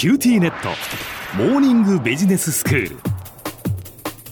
[0.00, 0.70] QTnet。
[1.36, 2.96] モーニングビジネススクール。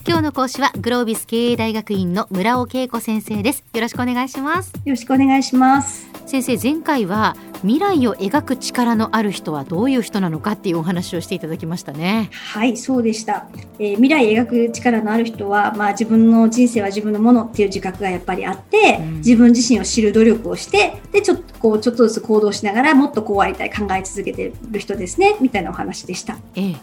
[0.03, 3.63] 今日の講師はグロービス経営大学院の村尾恵子先生です。
[3.75, 4.73] よろしくお願いします。
[4.73, 6.09] よろしくお願いします。
[6.25, 12.29] 先生前回は未来を描く力のある人はどういう人なのかっていうお話をしていただきましたね。
[12.31, 13.47] はいそうでした、
[13.79, 26.75] えー、未来描く力のある人はまあ自分の人生は自分のものっていう自覚がやっぱりあって、うん、自分自身を知る努力をしてでちょっとこうちょっとずつ行動しながらもっとこうありたい考え続けてる人ですねみたいなお話でした、ええ、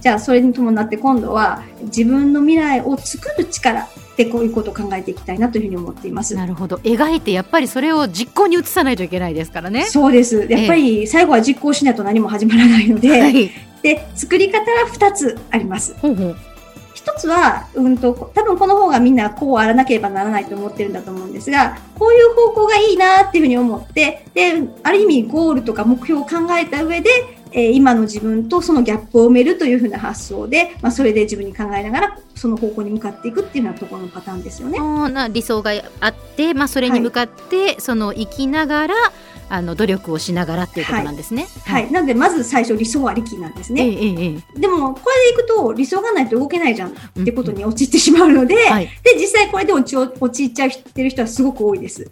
[0.00, 6.34] じゃあそれに伴って今度は自分の未来を作る力でこういうことを考えていきたいなというふうに思っています。
[6.34, 6.76] なるほど。
[6.76, 9.86] 描いてやっぱりそれを実行に移さないといけないですからね。
[9.86, 10.46] そうです。
[10.48, 13.50] やっぱり最後は実行しないと何も始まらないので、はい、
[13.82, 15.94] で作り方は2つあります。
[15.98, 16.36] ほうほう
[17.02, 34.78] 一つは、うんと、多分この方がみんなこうあらなければならないと思ってるんだと思うんですが、こういう方向がいいなっていうふうに思って、で、ある意味ゴールとか目標を考えた上で、えー、今の自分とそのギャップを埋めるというふうな発想で、まあ、それで自分に考えながらその方向に向かっていくっていうようなところのパターンですよね。
[35.10, 38.94] な理想があって、まあ、それに向かって、はい、その生きながら
[39.52, 41.46] あの努力をしながらっていうことなんですね。
[41.66, 43.82] はい、はい、なのでまず最初理想ありきなんですね。
[43.82, 46.92] えええ、でもこれでいくと理想がないと動けないじゃんっ
[47.22, 52.10] てことに陥ってしまうので、うんはい、で実際これで陥っちゃってる人はすごく多いです。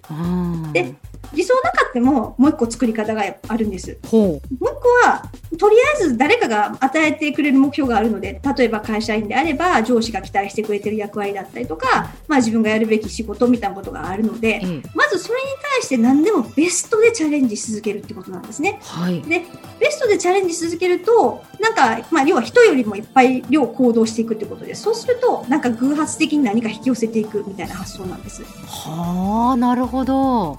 [0.74, 0.94] で
[1.32, 3.98] 理想なかってももう一個作り方があるんです。
[4.10, 18.78] もう一個はとりあえず誰かが与えてくれる目標があるので例えば会社員であれば上司が期待してくれてる役割だったりとか、まあ、自分がやるべき仕事みたいなことがあるので、うん、まずそれに対して何でもベストでチャレンジし続けるってことなんですね。
[18.82, 19.44] はい、で
[19.78, 28.42] ベストでチャレンジし続けるとなんか、まあ、要は人よりもいっぱい量行動していくってことでそうするとなんか偶発的に何か引き寄せていくみたいな発想なんです。
[28.66, 30.58] はあなるほど。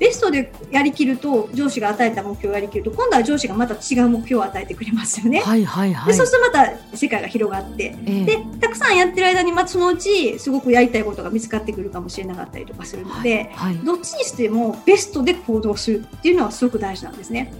[0.00, 5.40] ベストでやりきると上司が与えた目標をやりきると今度は上司がまた違う目標を与えてくれますよね。
[5.40, 17.52] はいはいはい、でそうするとまた世界が広がって、えー、でたくさんやってる間にまたそのうちすごくやりたいことが見つかってくるかもしれなかったりとかするので、はいはい、どっちにしてもベストで行動するっていうのはすごく大事なんですね。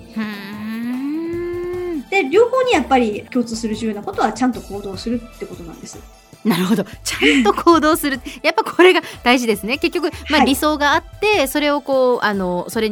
[2.10, 5.98] で両方にやっぱり共通する重要なことはちゃんと行動するってことなんです。
[6.44, 6.84] なるほど。
[6.84, 8.20] ちゃんと行動する。
[8.42, 9.78] やっぱこれが大事ですね。
[9.78, 12.90] 結局、まあ、理想があって、はい、それをこうあのそれ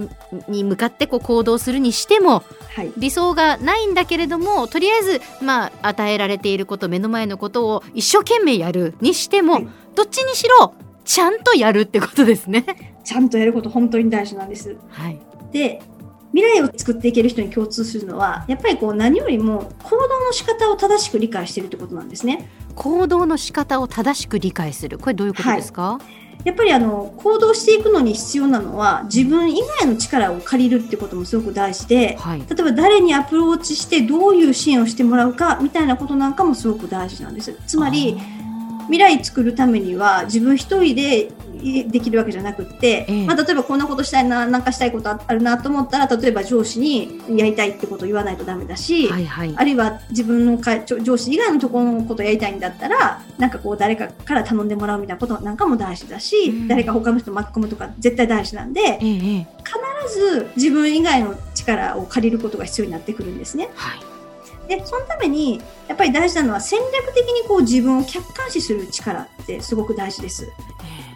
[0.48, 2.42] に向かってこう行動するにしても、
[2.74, 12.66] はい、理想がないんだけれどもとりあえず、まあ、与えられていること目の前のことを一生懸命やるにしても、はい、どっちにしろちゃんとやるってことですね。
[13.02, 14.76] ちゃんとやること本当に大事なんです。
[14.90, 15.18] はい、
[15.52, 15.80] で
[16.32, 22.48] 未来を作っていける人に共通するのはやっぱりこう何よりも行動の仕方を正しく理解しているってことなんですね。
[22.74, 24.98] 行動の仕方を正しく理解する。
[24.98, 26.00] これどういうことですか、は
[26.44, 37.56] い、やっぱりあの行動していくのに必要なのは自分以外の力を借りるってこともすごく大事で、はい、例えば誰にアプローチしてどういう支援をしてもらうかみたいなことなんかもすごく大事なんです。
[37.66, 38.16] つまり
[38.82, 41.30] 未来作るためには自分一人で
[41.88, 59.46] できるわけじゃなくて、ええ、まあ、例えばこんなことしたいななんかしたいことあるなと思ったら例えば上司にやりたいってことを言わないとダメだし、はいはい、あるいは自分のか上司以外のところのことをやりたいんだったらなんかこう誰かから頼んでもらうみたいなことなんかも大事だし、うん、誰か他の人巻き込むとか絶対大事なんで、え、必
[60.08, 63.70] ず自分以外の力を借りることが必要になってくるんですね。
[63.74, 64.17] はい
[64.68, 70.50] でそのためにやっぱり大事なのは戦略的にこう自分を客観視する力ってすごく大事です。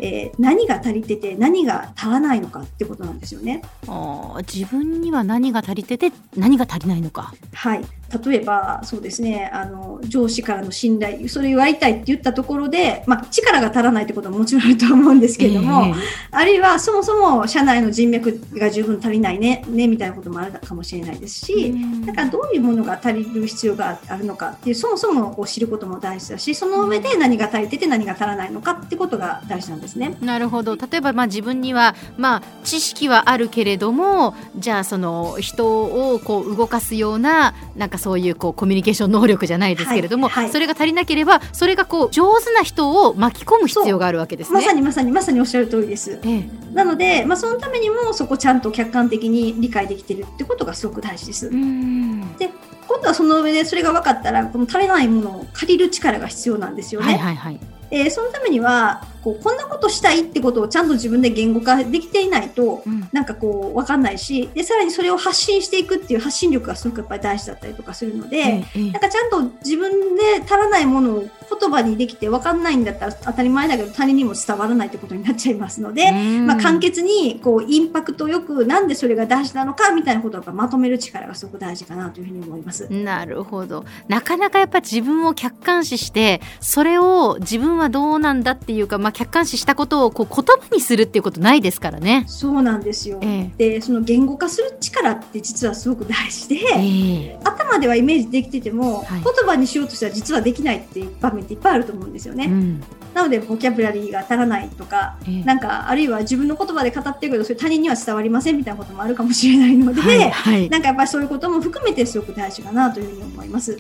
[0.01, 3.63] えー、何が足りてて何が足らないのかってことなんですよね。
[3.87, 7.35] あ自分には何が足りてて何が足りないのか。
[7.53, 7.85] はい
[8.25, 15.95] 例えばそうですねあの上司からの信頼それ言われたいって言ったところで、まあ、力が足らないってことはもちろんあると思うんですけれども、えー、
[16.31, 21.75] あるいはそもそも社内の人脈が十分足りないねねみたいなこともあるかもしれないですし、
[22.07, 30.17] だからどういうものが足りる必要があるのかっていうそもそもこう知ることも大事だしその上で何が足りてて何が足らないのかってことが大事なんですね。
[30.21, 30.77] なるほど。
[30.77, 44.59] 例えばまあ自分には、まあ、知識はあるけれどもじゃあその人をこう動かすようななんかそういうこうコミュニケーション能力じゃないですけれども、はいはい、それが足りなければそれがこう上手な人を巻き込む必要があるわけですね。
[44.59, 46.19] まさにまさにまさにおっしゃる通りです。
[46.25, 51.49] ええ、なので、まあ、そのためにもそこちゃんと客観的に理解できてるってことがすごく大事です。
[51.51, 52.51] で
[52.89, 57.07] 今度はその上でそれが分かったらこの足りないものを借りる力が必要なんですよね。
[57.07, 57.61] はいはいはい
[57.91, 71.29] えー、そのためにはこうこんなことしたいってことをちゃんと自分で言語化できていないと、うん、なんかこう分かんないしでさらにそれを発信していくっていう発信力がすごくやっぱり大事だったりとかするので、うん、なんかちゃんと自分で足らないものを
[71.61, 82.89] 言葉にできて分かんないんだったら当たり前だけど他人にも伝わらないってことになっちゃいますので、まあ、簡潔にこうインパクトよくなんでそれが大事なのかみたいなことをまとめる力がすごく大事かなというふうに思います。
[82.91, 83.85] なるほど。
[84.09, 92.25] なかなかやっぱ自分を客観視してそれを自分はどうなんだっていうか、まあ、客観視したことをこう言葉にするっていうことないですからね。
[92.27, 102.47] そうなんですよ、えー、でその言語化する力って実はすごく大事で、えー、頭ではイメージできてても、はい、言葉にしようとしたら実はできないっていう場面っていっぱいあると思うんですよね。
[102.47, 102.83] うん
[103.15, 113.77] なのでボキャブラリーが足らないとか、えー、なんかあるいは自分の言葉で語ってるけどそれ他人には伝わりませんみたいなこともあるかもしれないので、はいはい、なんかやっぱりそういうことも含めてすごく大事かなというふうに思います。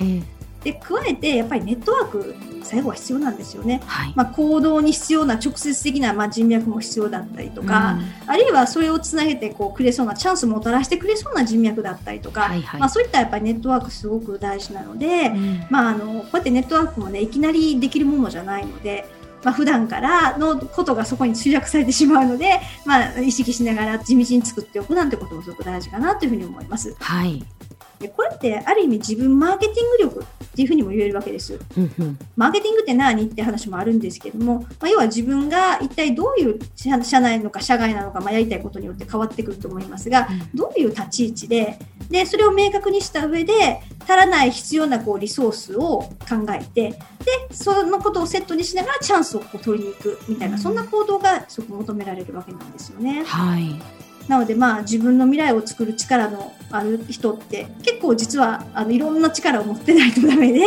[0.64, 19.06] えーで加えてやっぱりネットワーク最後は必要なんですよね、はい、まあ、行動に必要な直接的なまあ人脈も必要だったりとか、うん、あるいはそれをつなげてこうくれそうなチャンスをもたらしてくれそうな人脈だったりとか、はいはい、まあ、そういったやっぱりネットワークすごく大事なので、うん、まあ、あのこうやってネットワークもねいきなりできるものじゃないので。
[19.43, 26.94] まあ、普段からのことがそこに集約されてしまうので、まあ、意識しながら地道に作っておくなんてこともすごく大事かなというふうに思います。
[27.00, 27.44] はい。
[28.03, 31.58] でこれってある意味自分マーケティング力っていうふうにも言えるわけです。
[32.37, 33.22] マーケティングって何？
[33.22, 41.78] って話もあるんですけども、まあ、要は自分が一体どういう社内のか社外なのか、まあ、やりたいことによって変わってくると思いますが、どういう立ち位置で
[42.10, 46.98] でそれを明確にした上で足らない必要なこうリソースを考えてで
[47.50, 53.25] そのことをセットにしながらチャンスをこう取りに行くみたいな、そんな行動がすごく求められるわけなんですよね。
[53.25, 53.81] はい
[54.28, 60.64] なのでまあ自分の未来を作る力のある人って結構実はあのいろんな力を持ってないとダメで、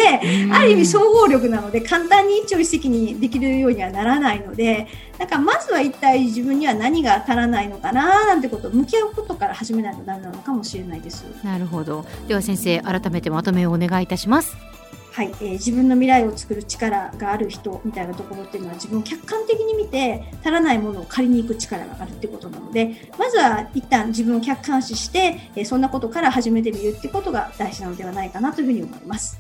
[0.52, 4.88] ある意味総合力なので簡単に一朝一夕にできるようにはならないので
[5.18, 11.26] なんかまずは一体自分には何が足らないのかななんてことを向き合うことから始めないとダメなのかもしれないです。
[11.44, 14.75] なるほどでは先生改めてまとめをお願いいたします。
[15.16, 29.40] はい、えー、自分の未来を作る力がある人みたいなところっていうのは自分を客観的に見て足らないものを借りに行く力があるってことなのでまずは一旦自分を客観視して、えー、そんなことから始めてみるってことが大事なのではないかなというふうに思います。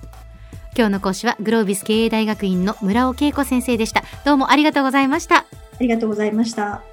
[0.77, 4.05] 今日の講師はグロービス経営大学院の村尾恵子先生でした。
[4.23, 5.39] どうもありがとうございました。
[5.39, 5.45] あ
[5.81, 6.83] りがとうございました。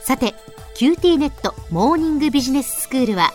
[0.00, 0.34] さて
[0.74, 3.34] QT ネットモーニングビジネススクールは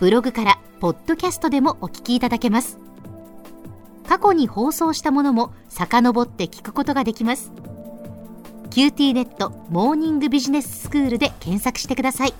[0.00, 2.87] ブログからポッドキャストでもお聞きいただけます
[4.08, 7.52] 過去に放送したものも遡って聞くことができます。
[8.70, 12.34] QT ネットモーニングビジネススクールで検索してください。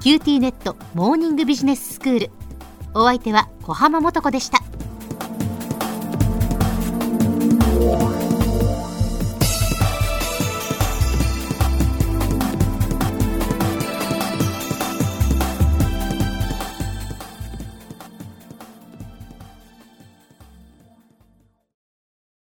[0.00, 2.30] QT ネットモーニングビジネススクール。
[2.94, 4.62] お相手は小浜もとこでした。